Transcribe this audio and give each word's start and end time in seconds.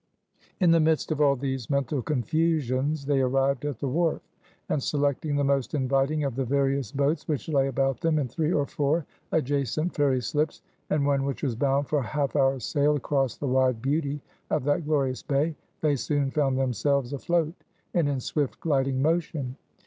In 0.59 0.71
the 0.71 0.79
midst 0.79 1.11
of 1.11 1.21
all 1.21 1.35
these 1.35 1.69
mental 1.69 2.01
confusions 2.01 3.05
they 3.05 3.21
arrived 3.21 3.65
at 3.65 3.77
the 3.77 3.87
wharf; 3.87 4.23
and 4.67 4.81
selecting 4.81 5.35
the 5.35 5.43
most 5.43 5.75
inviting 5.75 6.23
of 6.23 6.35
the 6.35 6.43
various 6.43 6.91
boats 6.91 7.27
which 7.27 7.47
lay 7.47 7.67
about 7.67 8.01
them 8.01 8.17
in 8.17 8.27
three 8.27 8.51
or 8.51 8.65
four 8.65 9.05
adjacent 9.31 9.93
ferry 9.93 10.19
slips, 10.19 10.63
and 10.89 11.05
one 11.05 11.23
which 11.23 11.43
was 11.43 11.53
bound 11.53 11.87
for 11.87 11.99
a 11.99 12.07
half 12.07 12.35
hour's 12.35 12.65
sail 12.65 12.95
across 12.95 13.37
the 13.37 13.45
wide 13.47 13.79
beauty 13.79 14.19
of 14.49 14.63
that 14.63 14.85
glorious 14.87 15.21
bay; 15.21 15.55
they 15.81 15.95
soon 15.95 16.31
found 16.31 16.57
themselves 16.57 17.13
afloat 17.13 17.53
and 17.93 18.09
in 18.09 18.19
swift 18.19 18.59
gliding 18.59 19.03
motion. 19.03 19.55